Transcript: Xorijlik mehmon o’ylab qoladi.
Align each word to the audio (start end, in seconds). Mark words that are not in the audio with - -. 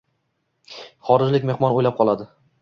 Xorijlik 1.09 1.45
mehmon 1.51 1.77
o’ylab 1.81 2.01
qoladi. 2.01 2.29